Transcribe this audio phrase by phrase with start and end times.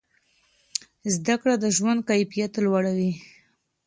[1.15, 3.11] زده کړه د ژوند کیفیت لوړوي.